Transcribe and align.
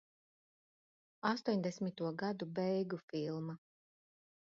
Astoņdesmito 1.33 2.11
gadu 2.25 2.51
beigu 2.59 3.03
filma. 3.13 3.61